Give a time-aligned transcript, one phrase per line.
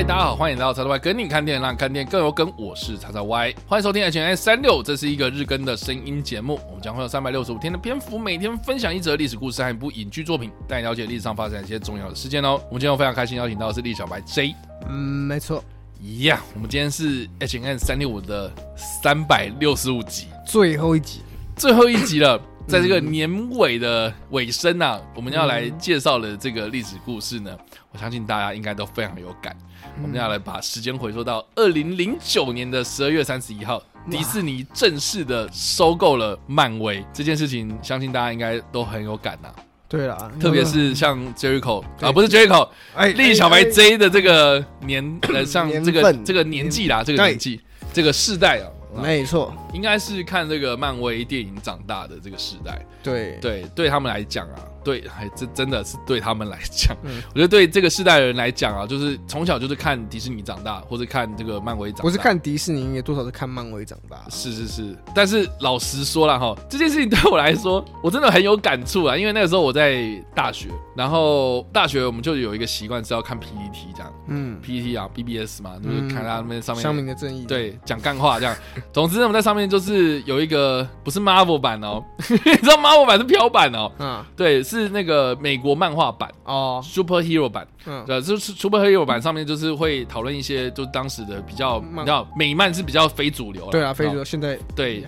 [0.00, 2.50] 嗨，大家好，欢迎来到叉叉 Y 跟你看电影，让看电影更有梗。
[2.56, 6.58] 我是叉叉 Y，欢迎收听 H&M 365，这是一个日更的声音节目。
[6.68, 12.58] 我们将会有三百六十五天的篇幅，每天分享一则历史故事和一部影剧作品，带你了解历史上发生一些重要的事件哦。
[12.68, 14.54] 我们今天非常开心邀请到的是李小白 J。
[14.88, 15.62] 嗯，没错。
[16.00, 21.20] 一样，我们今天是 H&M 365的三百六十五集，最后一集，
[21.56, 22.40] 最后一集了。
[22.68, 27.50] 在这个年尾的尾声啊，我们要来介绍的这个历史故事呢，
[27.92, 29.56] 我相信大家应该都非常有感。
[30.02, 39.48] 我们要来把时间回溯到二零零九年的十二月三十一号，迪士尼正式的收购了漫威这件事情，相信大家应该都很有感呐。
[39.88, 47.60] 对啊，特别是像 Jericho 啊，不是 Jericho，哎，李小白 J 的这个年呃，像这个这个年纪啦，这个年纪
[47.92, 48.70] 这个世代啊。
[48.92, 52.84] 没错，应该是看这个漫威电影长大的这个时代。
[53.04, 54.58] 对对，对他们来讲啊。
[54.84, 62.02] 对，还真真的是对他们来讲，嗯、我觉得对这个世代的人来讲啊，就是从小就是看迪士尼长大，或者看这个漫威长大。
[62.02, 64.16] 不是看迪士尼，也多少是看漫威长大。
[64.30, 70.02] 是是是，但是老实说了哈，这件事情对我来说，我真的很有感触啊，因为那个时候我在
[70.34, 78.56] 大学，然后大学我们就有一个习惯是要看 PPT 这样，嗯，PPT 啊，BBS 嘛，就是看他们上面的正义，对，讲干话这样。
[78.92, 84.62] 总之，我们在上面就是有一个不是 Marvel 版哦， 你知道 Marvel 版是飘版哦，嗯，对。
[84.70, 94.24] 是那个美国漫画版哦，Superhero 版，嗯，对，就是 Superhero 版上面就是会讨论一些，就是当时的比较，你知道美漫是比较非主流，对啊，非主流。
[94.24, 95.04] 现在对，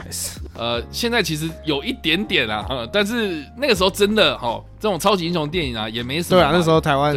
[0.55, 6.41] 呃，现在其实有一点点啊，嗯，但是那个时候真的哈，这种超级英雄电影啊也没什么。
[6.41, 7.17] 对啊，那时候台湾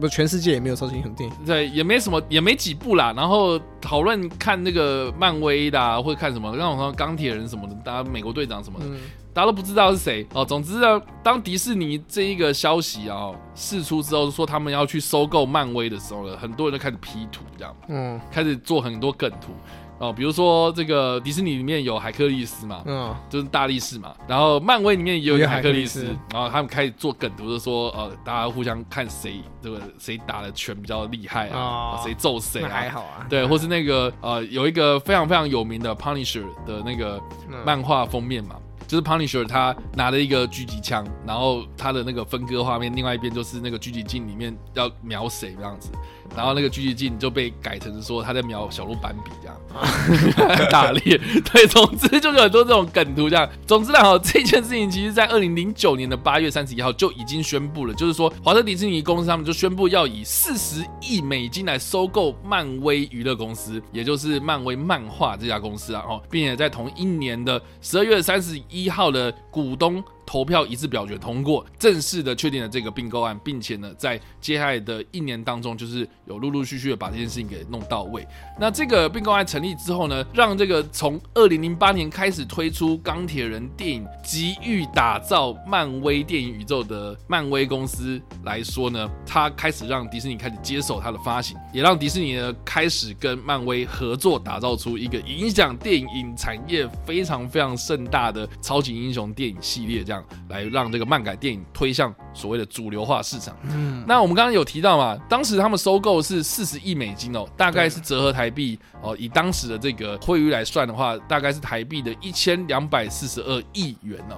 [0.00, 3.12] 不，全世界也没有超级英雄电影，对，也没什么，也没几部啦。
[3.16, 8.86] 然后讨论看那个漫威的，或者看什么，像我说钢铁人什么的，大家美国队长什么的。
[9.34, 10.44] 大家都不知道是谁哦。
[10.44, 19.52] 总之呢，当迪士尼这一个消息啊释出之后，说他们要去收购漫威的时候呢，很多人都开始 P 图，这样，嗯，开始做很多梗图
[19.98, 20.12] 哦。
[20.12, 24.14] 比如说这个迪士尼里面有海克力斯嘛，嗯，就是大力士嘛。
[24.28, 33.26] 然后漫威里面也有海克力斯，然后他们开始做梗图，就说呃，大家互相看谁这个谁打的拳比较厉害啊，谁揍谁啊，还好啊。
[33.28, 37.20] 对，或是那个呃，有一个非常非常有名的 Punisher 的那个
[37.66, 38.54] 漫画封面嘛。
[38.86, 45.90] 就是 Punisher，他拿了一个狙击枪，然后他的那个分割画面，另外一边就是那个狙击镜里面要瞄谁这样子。
[46.36, 51.18] 然后那个狙击镜就被改成说他在瞄小鹿斑比这样， 打猎。
[51.52, 53.48] 对，总之就是很多这种梗图这样。
[53.66, 70.02] 总之呢，哈，这件事情其实在二零零九年的八月三十一号就已经宣布了，就是说华特迪士尼公司他们就宣布要以四十亿美金来收购漫威娱乐公司，也就是漫威漫画这家公司啊，哦，并且在同一年的十二月三十一号的股东。
[70.26, 78.26] 投票一致表决通过，正式的确定了这个并购案，并且呢，在接下来的一年当中，就是有陆陆续续的把这件事情给弄到位。
[78.58, 100.13] 那这个并购案成立之后呢，让这个从二零零八年开始推出钢铁人电影，急于打造漫威电影宇宙的漫威公司来说呢，它开始让迪士尼开始接手它的发行，也让迪士尼呢开始跟漫威合作，打造出一个影响电影产业非常非常盛大的超级英雄电影系列，这样。
[100.48, 103.56] 来让这个漫改电影推向所谓的主流化市场。
[103.62, 114.36] 嗯，那我们刚刚有提到嘛，当时他们收购是四十亿美金哦，大概是折合台币哦，以当时的这个汇率来算的话，大概是台币的一千两百四十二亿元哦。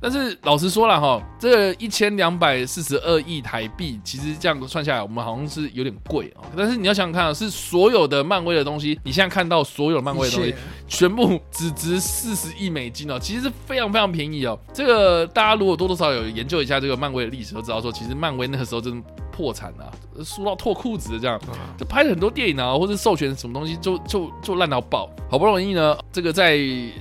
[0.00, 6.44] 但是老实说了哈，这一千两百四十二亿台币，其实这样算下来，我们好像是有点贵哦。
[6.56, 10.54] 但是你要想想看，是所有的漫威的东西，你现在看到所有漫威的东西，
[10.86, 14.58] 全部只值四十亿美金哦，其实是非常非常便宜哦。
[14.72, 19.08] 这个大家如果多多少少有研究一下这个漫威的历史，都知道说，其实漫威那个时候真的。
[19.36, 19.92] 破产啊，
[20.24, 21.38] 输到脱裤子这样，
[21.76, 25.10] 就拍了很多电影啊，或者授权什么东西就就就烂到爆。
[25.28, 26.58] 好不容易呢，这个在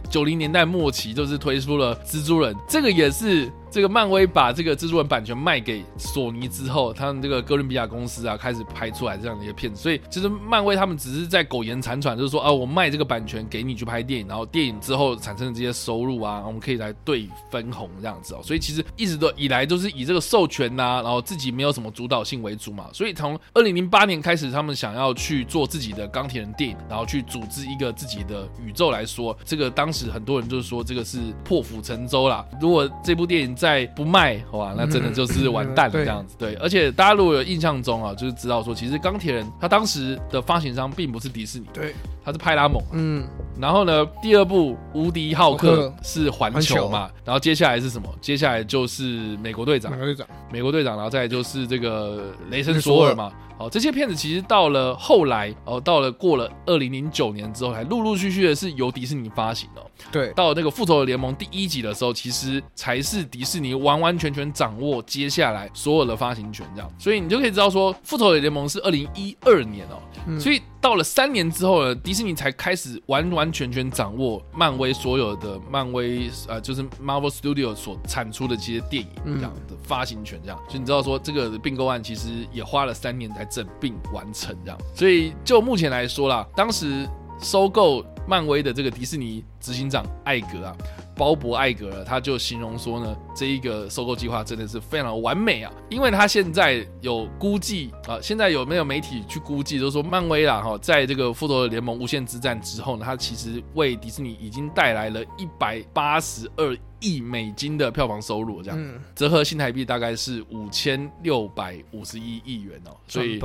[0.10, 3.50] 九零年代末期就是推出了蜘蛛人，这个也是。
[3.76, 9.82] 这个漫威把这个蜘蛛人版权卖给索尼之后，他们这个哥伦比亚公司啊，开始拍出来这样的一个片子。
[9.82, 18.40] 所以其实漫威他们只是在苟延残喘，就是说啊，我卖这个版权给你去拍电影，然后电影之后产生的这些收入啊，我们可以来对分红这样子哦。
[18.42, 22.88] 所以其实一直都以来都是以这个授权呐、啊，然后自己没有什么主导性为主嘛。
[22.94, 32.48] 所以从二零零八年开始，他们想要去做自己的钢铁人电影，然后去组织一个自己的宇宙来说，这个当时很多人就是说这个是破釜沉舟啦。
[32.62, 36.36] 如果这部电影在再不卖，好吧，那真的就是完蛋了这样子。
[36.38, 42.80] 对，而且大家如果有印象中啊，就是知道说，其实钢铁人他当时的发行商并不是迪士尼，对，他是派拉蒙。
[42.94, 43.28] 嗯，
[43.60, 48.08] 然后呢，第二部无敌浩克是环球嘛，然后接下来是什么？
[48.22, 53.32] 接下来就是美国队长，美国队长，美国队长，然后再来就是这个雷神索尔嘛。
[53.58, 59.82] 好，这些片子其实到了后来，哦，到了过了二零零九年之后，还陆陆续续的是由迪士尼发行的。
[60.12, 66.92] 对，到了那个复仇者联盟第一集的时候，其实才是迪士尼完完全全掌握接下来所有的发行权，这样。
[67.00, 80.60] 所以你就可以知道说，复仇者联盟是二零一二年哦，嗯、所以到了三年之后呢，迪士尼才开始完完全全掌握漫威所有的漫威呃，就是 Marvel Studio 所产出的这些电影这样的发行权，这样。
[80.68, 83.46] 所以你知道说，这个并购案其实也花了三年才。
[83.46, 87.08] 整并完成这样，所以就目前来说啦，当时
[87.40, 90.78] 收购漫威的这个迪士尼执行长艾格啊，
[91.16, 109.02] 鲍勃艾格，他就形容说呢，这一个收购计划真的是非常完美啊，因为他现在有估计啊，现在有没有媒体去估计，就是说漫威啦哈，在这个复仇者联盟无限之战之后呢，他其实为迪士尼已经带来了一百八十二亿美金的票房收入，这样。
[109.16, 113.42] 折合新台币大概是五千六百五十一亿元哦，所以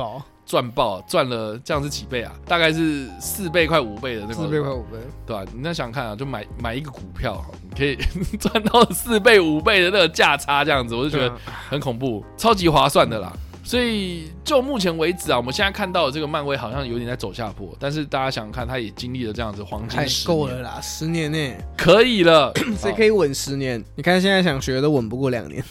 [0.51, 2.33] 赚爆赚了这样是几倍啊？
[2.45, 5.45] 大概是四倍快五倍的那个，四倍快五倍，对吧？
[5.55, 7.95] 你那想看啊，就买买一个股票，你可以
[8.37, 11.33] 赚到四倍五倍的那个价差，这样子我就觉得
[11.69, 13.33] 很恐怖，超级划算的啦。
[13.63, 23.81] 所以就目前为止啊，我们现在看到的这个漫威好像有点在走下坡，但是大家想想看，他也经历了这样子黄金十年，够了啦，十年内可以了， 谁可以稳十年？
[23.95, 25.63] 你看现在想学都稳不过两年，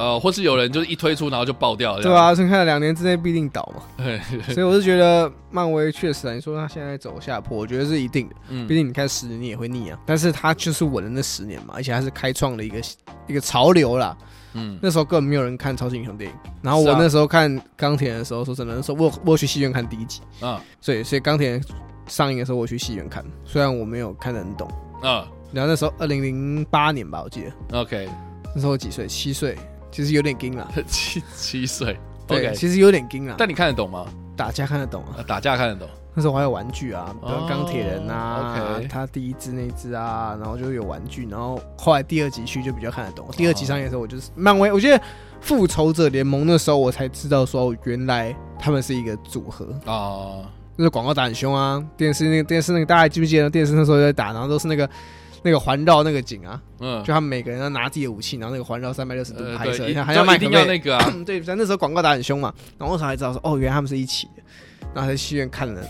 [0.00, 4.04] 呃，或是有人就是一推出然后就爆掉了，对啊，是看两年之内必定倒嘛，
[4.54, 12.80] 所以我是觉得漫威确实啊，你说他现在走下坡，我觉得是一定的，嗯，毕竟你看十年你也会腻啊，但是他就是稳了那十年嘛，而且还是开创了一个
[13.26, 14.16] 一个潮流啦。
[14.54, 21.60] 嗯，那时候根本没有人看超级英雄电影，然后我那时候看钢铁的时候，说真的，那时候我我去戏院看第一集啊，所以所以钢铁
[22.06, 24.66] 上映的时候我去戏院看，虽然我没有看得很懂
[25.02, 28.08] 啊，然后那时候二零零八年吧，我记得，OK，
[28.52, 29.06] 那时候我几岁？
[29.06, 29.56] 七岁，
[29.90, 31.98] 其实有点惊了， 七七岁
[32.28, 34.06] ，OK，其实有点惊了，但你看得懂吗？
[34.36, 35.88] 打架看得懂啊，打架看得懂。
[36.12, 38.88] 那时候我还有玩具啊，比如钢铁人啊，oh.
[38.88, 43.28] 他第一只那只啊，然后就有玩具，然后后来第二集去就比较看得懂。
[43.32, 45.00] 第二集上映的时候，我就是漫威，我觉得
[45.40, 50.42] 复仇者联盟那时候我才知道说原来他们是一个组合啊，
[50.74, 54.88] 那个广告打很凶啊，电视那个电视那个大家还记不记得电视那时候在打，然后都是那个
[55.42, 64.42] 那个环绕那个景啊，嗯，就他们每个人要拿自己的武器，然后那个环绕三百六十度拍摄，还要卖一定要那个啊， 对，在那时候广告打很凶嘛，然后我才知道说哦，原来他们是一起的。
[64.92, 65.80] 然后在戏院看了，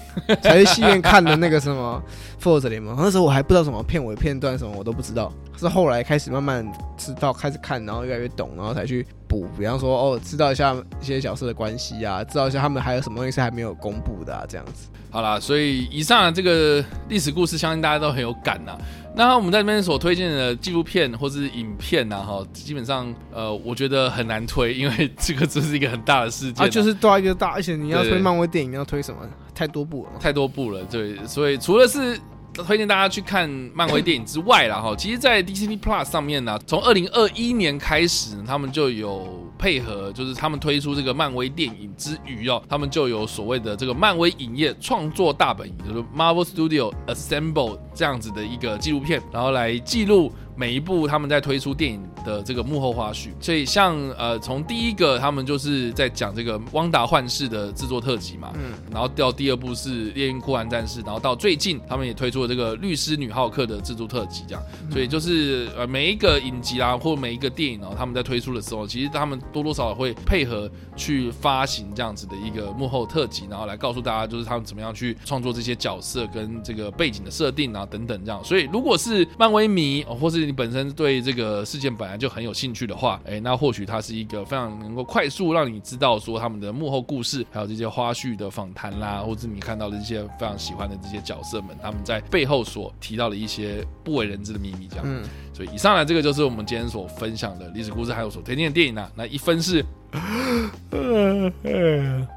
[0.43, 2.03] 才在戏院看的那个什么
[2.39, 5.33] 《复仇者联盟》，那时候我还不知道什么片尾片段什么，我都不知道。
[5.57, 9.47] 是后来开始慢慢知道，开始看，然后越来越懂，然后才去补。
[9.57, 14.89] 比方说，哦，知道一下一些角色的关系啊，知道一下他们还有什么东西是还没有公布的啊，这样子。
[15.13, 18.77] 好啦，所以以上的这个历史故事，相信大家都很有感呐。
[19.15, 29.21] 那我们在这边所推荐的纪录片或是影片呐，哈，基本上呃，我觉得很难推，因为 这个这是一个很大的事件啊，就是多一个大，而且你要推漫威电影，你要推什么？
[29.55, 32.19] 太多部了，太多部了，对，所以除了是。
[32.63, 50.33] 推荐大家去看漫威电影之外啦，哈，其实，在 Disney Plus 上面呢，从二零二一年开始，他们就有配合，就是他们推出这个漫威电影之余哦，他们就有所谓的这个漫威影业创作大本营，就是 Marvel Studio Assemble 这样子的一个纪录片，然后来记录。
[50.61, 64.63] 每一部他们在推出电影的这个幕后花絮，所以像呃从第一个他们就是在讲这个汪达幻视的制作特辑嘛，嗯，然后到第二部是猎鹰酷寒战士，然后到最近他们也推出了这个律师女浩克的制作特辑，这样，
[64.93, 95.05] 所以就是呃每一个影集啊或每一个电影哦，他们在推出的时候，其实他们多多少少会配合去发行这样子的一个幕后特辑，然后来告诉大家就是他们怎么样去创作这些角色跟这个背景的设定啊等等这样，所以如果是漫威迷或是你本身对这个事件本来就很有兴趣的话，哎，那或许它是一个非常能够快速让你知道说他们的幕后故事，还有这些花絮的访谈啦，或者你看到的一些非常喜欢的这些角色们，他们在背后所提到的一些不为人知的秘密，这样。
[95.07, 95.23] 嗯，
[95.55, 99.09] 所以以上呢，这个就是我们今天所分享的历史故事，还有所推荐的电影啊。
[99.15, 99.85] 那一分是，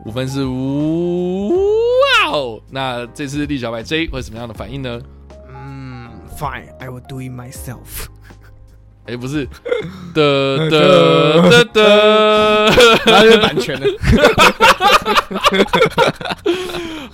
[0.05, 2.61] 五分是哇哦。
[2.69, 5.01] 那这次栗小白 J 会什么样的反应呢
[6.43, 8.12] ？Fine, I will do it myself.
[9.05, 9.45] 哎，不是，
[10.13, 12.65] 的的的的，
[13.05, 13.85] 然后 就是版权了。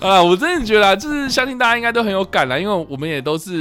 [0.00, 3.52] 啊，我真的觉得啊，就是相信大家应该都很有感啦，因为我们也都是，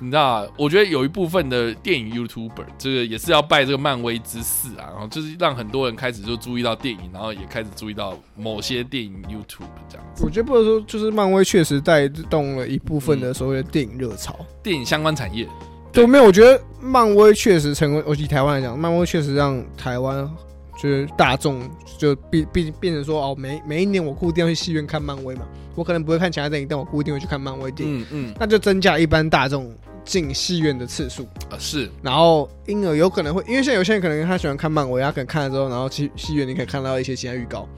[0.00, 10.24] 你知道，我觉得有一部分的电影 YouTuber，这个也是要拜这个漫威之赐啊，然后就是让很多人开始就注意到电影，然后也开始注意到某些电影 YouTube 这样子。
[10.24, 15.46] 我觉得不能说，就是漫威确实带动了一部分的所谓的电影热潮，电影相关产业。
[15.94, 20.28] 对，没有，我觉得漫威确实成为，我以台湾来讲，漫威确实让台湾
[20.76, 21.62] 就是大众
[21.96, 25.42] 就变变变成说，哦，每每一年我固定要去戏院看漫威嘛，
[25.76, 29.72] 我可能不会看其他电影，但我固定会去看漫威电影，嗯嗯，那就增加一般大众
[30.04, 31.22] 进戏院的次数。
[31.48, 37.68] 啊，是，然后因而有可能会，因为现在有些人可能他喜欢看漫威，他可能看了之后，然后去戏院你可以看到一些其他预告。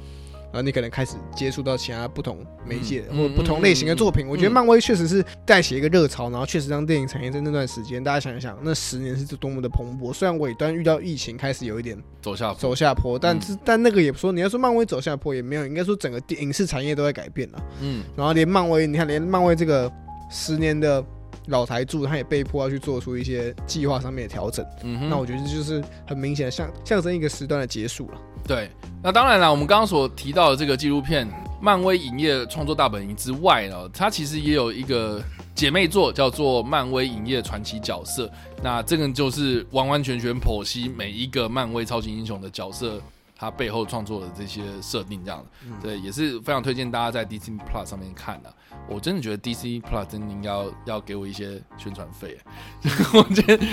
[0.53, 4.27] 然后你可能开始接触到其他不同媒介或者不同类型的作品。
[4.27, 10.13] 我觉得漫威确实是带起一个热潮，然后确实让电影产业在那段时间，大家想一想，那十年是多么的蓬勃。
[10.13, 17.63] 虽然尾端遇到疫情，开始有一点走下走下坡，但是但那个也不说，你要说漫威走下坡也没有，应该说整个电影视产业都在改变了。
[17.81, 19.91] 嗯，然后连漫威，你看连漫威这个
[20.31, 21.05] 十年的
[21.49, 24.65] 老台柱，他也被迫要去做出一些计划上面的调整。
[24.83, 28.19] 嗯，那我觉得这就是很明显的象象征一个时段的结束了。
[28.47, 28.71] 对，
[29.03, 31.27] 那当然了，我们刚刚所提到的这个纪录片
[31.61, 35.21] 《漫威影业创作大本营》之外呢，它其实也有一个
[35.55, 38.27] 姐妹作，叫做《漫威影业传奇角色》。
[38.63, 43.01] 那这个就是完完全全剖析每一个漫威超级英雄的角色，
[43.35, 45.47] 他背后创作的这些设定，这样的。
[45.83, 48.53] 对，也是非常推荐大家在 Disney Plus 上面看的。
[48.89, 52.39] 我真的觉得 DC Plus 真的应该要要给我一些宣传费。
[53.13, 53.65] 我觉得，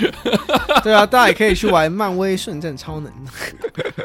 [0.82, 3.12] 对啊，大家也可以去玩漫威圣战超能。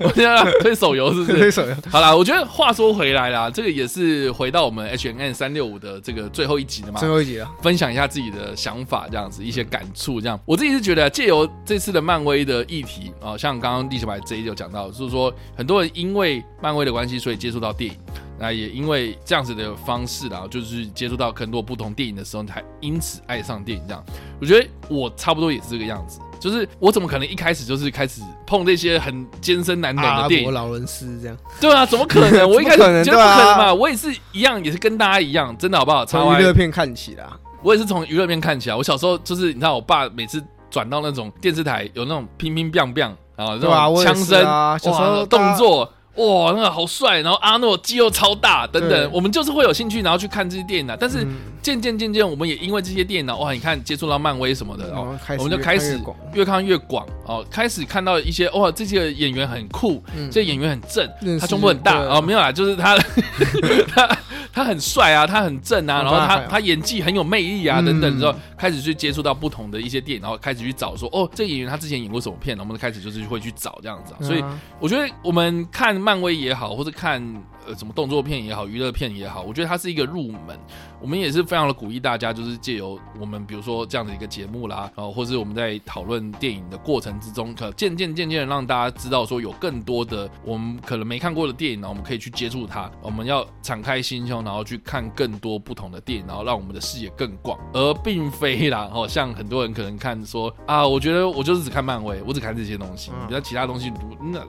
[0.00, 1.38] 我现在推手游是不是？
[1.38, 1.74] 推手游。
[1.90, 6.98] 好啦，我觉得话说回来啦，这个也是回到我们 H N N 三六五的这个最后一集的嘛。
[7.00, 10.38] 最后一集啊，分享一下自己的想法，这样子一些感触，这样。
[10.44, 17.96] 我自己是觉得借由这次的漫威的议题啊，像刚刚地球牌 J 就讲到，就是说很多人因为漫威的关系，所以接触到电影。
[18.38, 23.84] 那也因为这样子的方式，然后就是接触到很多不同电影的时候，才因此爱上电影。
[23.88, 24.04] 这样，
[24.40, 26.20] 我觉得我差不多也是这个样子。
[26.38, 30.52] 就是我怎么可能一开始就是开始碰这些很艰深难懂的电影？
[30.52, 31.36] 劳伦斯这样？
[31.60, 32.48] 对啊，怎么可能？
[32.48, 33.74] 我一开始觉得不可能嘛。
[33.74, 36.04] 我也是一样，也是跟大家一样，真的好不好？
[36.04, 38.76] 从娱乐片看起啦，我也是从娱乐片看起来。
[38.76, 45.90] 我小时候就是你知道，我爸每次转到那种电视台有那种乒乒乓乓啊，这种枪声啊，小时候动作。
[46.16, 47.20] 哇，那个好帅！
[47.20, 50.96] 然后阿诺肌肉超大，等等，我们就是会有兴趣，然后去看这些电影啊。
[50.98, 51.26] 但是
[51.62, 56.00] 渐渐渐渐，我们也因为这些电影呢，哇，你看接触到漫威什么的，哦我们就开始
[56.32, 62.96] 越看越广哦，开始看到一些哇，这些演员很酷，这些演员很正，他胸部很大哦，没有啦，就是他
[63.94, 64.18] 他
[64.56, 74.14] 他很帅啊，他很正啊，然后他他演技很有魅力啊，等等之后，开始去接触到不同的一些电影，然后开始去找说，哦，这个演员他之前演过什么片，然后我们就开始就是会去找这样子。
[74.14, 74.42] 啊所以
[74.80, 76.06] 我觉得我们看。
[76.06, 77.20] 漫威也好，或者看
[77.66, 80.58] 呃什么动作片也好，娱乐片也好，我觉得它是一个入门。
[81.00, 92.90] 我们也是非常的鼓励大家，就是借由我们比如说这样的一个节目啦，然后或者我们在讨论电影的过程之中，可渐渐渐渐的让大家知道说有更多的我们可能没看过的电影，然后我们可以去接触它。
[93.02, 103.92] 我们要敞开心胸，然后去看更多不同的电影，然后让我们的视野更广，而并非啦哦，像很多人可能看说啊，我觉得我就是只看漫威，我只看这些东西，比较其他东西
[104.32, 104.40] 那。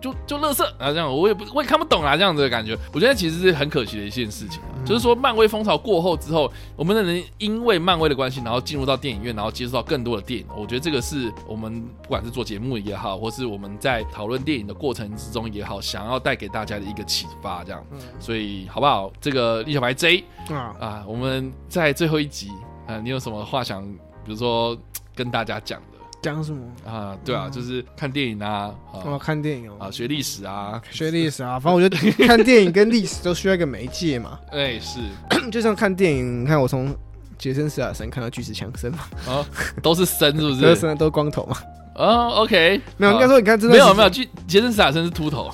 [0.00, 4.68] 就就乐色啊，这样我也不我也看不懂啊，这样子的感觉，我觉得其实是很可惜的一件事情啊。
[4.78, 10.46] 嗯、就是说，漫威风潮过后之后，我们的人因为漫威的关系，然后进入到电影院，然后接触到更多的电影。
[10.56, 17.62] 我觉得这个是我们不管是做节目也好，或是我们在讨论电影的过程之中也好，想要带给大家的一个启发。
[17.62, 17.84] 这样，
[18.18, 19.12] 所以好不好？
[19.20, 22.48] 这个李小白 J 啊啊，我们在最后一集
[22.86, 23.82] 啊，你有什么话想，
[24.24, 24.74] 比如说
[25.14, 25.78] 跟大家讲？
[26.22, 27.16] 讲什么啊？
[27.24, 34.38] 对啊，就是看电影啊，哦，看电影啊，学历史啊，学历史啊，反正我觉得 看电影跟历史都需要一个媒介嘛。
[34.52, 35.00] 哎，是，
[35.50, 36.94] 就像看电影，你看我从
[37.38, 39.44] 杰森·斯坦森看到巨石强森嘛，啊，
[39.82, 40.60] 都是森是不是？
[40.62, 41.56] 都是都光头嘛。
[41.94, 45.50] 哦，OK，没有，应该说你看，真的没有没有，杰杰森·斯坦森是秃头，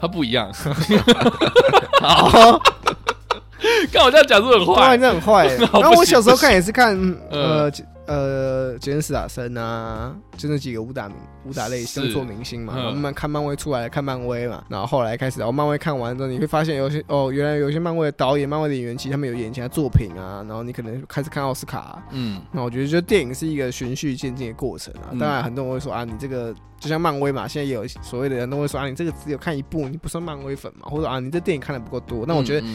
[0.00, 0.52] 他不一样。
[2.00, 2.58] 好，
[3.92, 5.46] 看我这样讲是很坏，真的很坏。
[5.56, 6.96] 然后我小时候看也是看，
[7.30, 7.70] 呃。
[8.06, 12.74] 呃，杰森斯坦森啊，就那几个武打明武打类动作明星嘛。
[12.74, 14.64] 慢慢看漫威出来，看漫威嘛。
[14.68, 20.44] 然后后来开始，然后漫威看完之后，你会发现有些哦，原来有些漫威的导演、漫威的演员，其实他们有演其他作品啊。
[20.46, 22.02] 然后你可能开始看奥斯卡、啊。
[22.12, 22.40] 嗯。
[22.52, 25.10] 那我觉得，就电影是一个循序渐进的过程啊。
[25.18, 32.24] 当然，很多人会说啊，你这个就像漫威嘛，现在也有所谓的人都会说啊，你这个只有看一部，你不算漫威粉嘛，或者啊，你这电影看的不够多。
[32.26, 32.66] 那我觉得。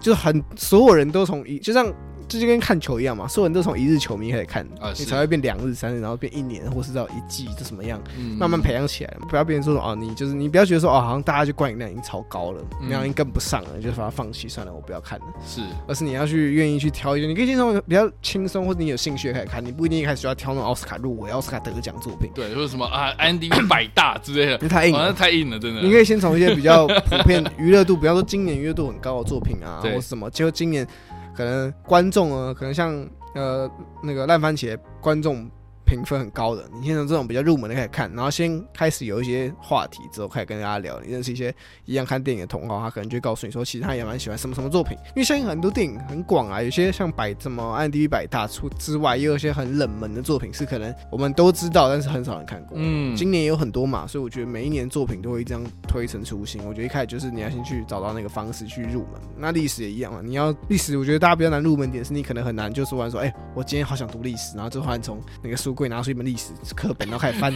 [0.00, 1.86] 就很所有人都从一，就像
[2.32, 9.14] 这就跟看球一样嘛，所有人都从一日球迷开始看，啊、你才会变两日、三日，然后变一年，或是到一季，这什么样，嗯、慢慢培养起来。
[9.28, 15.26] 不要别人说哦，你就是你不要觉得说哦，好像大家就观影量已经超高了，那样已经跟不上了，你就把它放弃算了，我不要看了。
[15.46, 22.30] 是，而是你要去愿意去挑一个，你可以先从比较轻松或者你有兴趣的开始看，你不一定一开始就要挑那种奥斯卡入围、奥斯卡得奖作品。
[22.34, 25.82] 对， 或者什么啊，IMDb 百大之类的，太硬了，太硬了，真的。
[25.82, 30.86] 你可以先从一些比较普遍娱乐度，比方说今年娱乐度很高的作品啊， 或是什么，就今年。
[31.34, 33.70] 可能观众啊，可能像呃
[34.02, 35.50] 那个烂番茄观众。
[35.92, 40.98] 评分很高的，你先从这种比较入门的开始看，然后先开始有一些话题之后，开始跟大家聊。
[41.04, 44.96] 你认识一些一样看电影的同好，他可能就会告诉你说，其实他也蛮喜欢什么什么作品。
[45.08, 52.78] 因为相信很多电影很广啊，有些像百什么 IMDB 百大出之外，也有一些很冷门的作品是可能我们都知道，但是很少人看过。
[52.80, 56.64] 嗯，今年也有很多嘛，所以我觉得每一年作品都会这样推陈出新。
[56.64, 59.20] 我觉得一开始就是你要先去找到那个方式去入门。
[59.36, 66.52] 那历史也一样嘛，你要历史，我觉得大家比较难入门点是你可能很难就说完说，哎、欸，我今天好想读历史，然后就突然从那个书柜拿出一本历史。
[66.76, 67.52] 课本然后开始翻，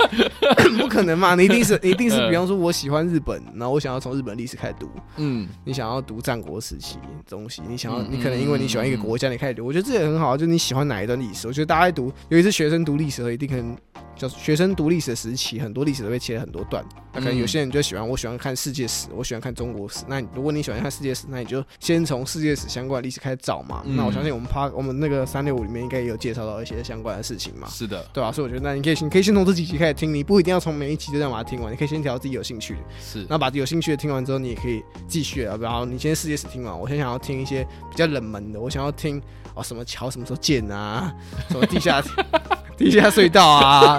[0.80, 1.34] 不可能嘛？
[1.34, 4.88] 你一定是，你 一定是，比方说，我喜欢日本，然后我想要从日本历史开始读。
[5.16, 9.66] 嗯，你想要读战国时期的东西，你想要，你可能因为你喜欢一个国家，你开始读。
[9.66, 11.46] 我觉得这也很好，就是你喜欢哪一段历史。
[11.46, 13.76] 我觉得大家在读，尤其是学生读历史一定可能。
[14.16, 16.84] 就学生读历史的时期，很多历史都被切了很多段。
[17.12, 20.04] 那可能有些人就喜欢，我喜欢看世界史，我喜欢看中国史。
[20.08, 23.80] 那如果你喜欢看世界史，那你就先从世界史相关的历史开始找嘛。
[23.86, 27.68] 嗯、那我相信我们趴我们那个三六五里面应该也有介绍到一些相关的事情嘛。
[27.68, 28.32] 是的，对吧、啊？
[28.32, 32.80] 所以我觉得，那你可以你可以先从这几集开始听，你不一定要从每一集都这样把它听完，你可以先挑自己有兴趣的。
[33.00, 35.58] 是，那把有兴趣的听完之后，你也可以继续啊。
[35.60, 39.20] 然后你今天世界史听完，我先想要听一些比较冷门的，我想要听
[39.54, 41.12] 哦什么桥什么时候建啊，
[41.50, 42.02] 什么地下
[42.76, 43.98] 地下隧道啊。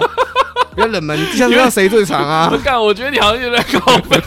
[0.72, 2.48] 比较冷门，地下隧道谁最长啊？
[2.54, 4.22] 我干，我觉得你好像有点高分。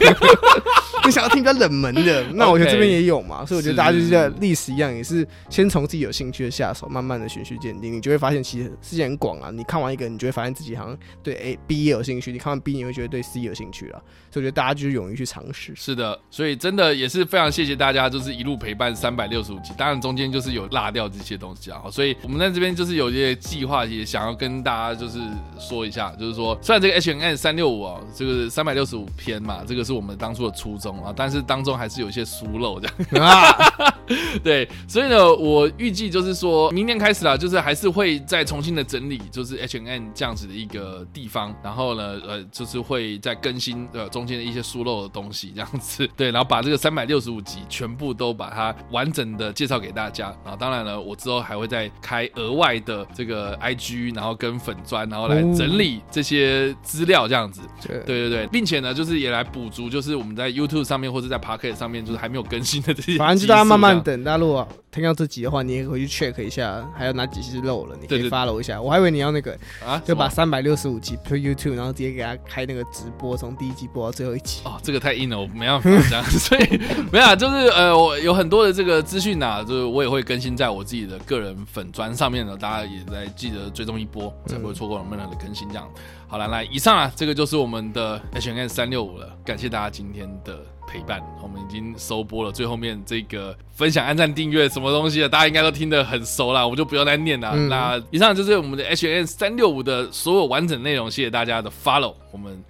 [1.05, 3.45] 你想要听比较冷门的， 那我觉得这边也有嘛。
[3.45, 9.51] 所以我觉得大家就是在历史一样，也是先从自己有兴趣的下手，慢慢的循序渐进，你就会发现其实世界很广啊。
[9.51, 14.01] 你看完一个，你就会发现自己好像对 A、B 也有兴趣；你看完 B，你会觉得对 C 有兴趣了。
[14.31, 15.73] 所以我觉得大家就是勇于去尝试。
[15.75, 19.71] 是的，所以真的也是非常谢谢大家，就是一路陪伴三百六十五集。
[19.77, 21.83] 当然中间就是有落掉这些东西啊。
[21.91, 25.19] 所以我们在这边就是有一些计划，也想要跟大家就是
[25.59, 31.73] 说一下，就是说虽然这个 H N N 三六五啊，这个三百六十五篇嘛，这个是我们当初的初衷啊，但是当中。
[31.73, 33.25] 还是有一些疏漏这样。
[33.25, 33.93] 啊，
[34.43, 64.23] 对，所以呢，我预计就是说明年开始啊，就是还是会再重新的整理，就是 H N 这样子的一个地方，然后呢，呃，就是会再更新呃中间的一些疏漏的东西这样子， 对，然后把这个三百六十五集全部都把它完整的介绍给大家，然后当然了，我之后还会再开额外的这个 IG，然后跟粉砖，然后来整理这些资料这样子，对对对，并且呢，就是也来补足，就是我们在 YouTube 上面或者在 parket 上面就是还没有更新的这些，反正就大家慢慢等。
[64.23, 68.79] 大家如果听到这集的话，你也可以去 check 一下，还有哪几集是漏了，你可以 follow 一下。
[68.81, 74.61] 我还以为你要那个啊，就把三百六十五集推 YouTube，然后直接给他开那个直播，从第一集播到最后一集。
[74.65, 76.79] 哦，这个太硬了，我没办法这样， 所以
[77.11, 85.67] 没有，就是呃，我有很多的这个资讯呐，就是我也会更新在我自己的个人粉砖上面的，大家也在记得追踪一波，才不会错过任何的更新。
[85.69, 85.89] 这样，
[86.27, 90.72] 好了，来，以上啊，这个就是我们的 H N 三六五了，感谢大家今天的。
[90.93, 97.51] 陪伴，我们已经收播了最后面这个分享、按赞、订阅什么东西的，大家应该都听得很熟了，我就不要再念了。
[97.55, 102.63] 嗯、那以上就是我们的 H N 三六五的所有完整内容，谢谢大家的 follow，我们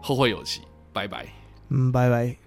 [0.00, 0.60] 后会有期，
[0.92, 1.24] 拜拜，
[1.68, 2.41] 嗯，拜拜。